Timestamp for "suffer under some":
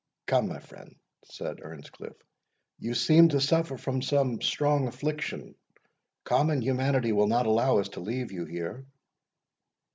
3.39-4.41